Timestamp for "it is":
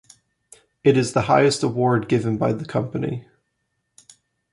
0.83-1.13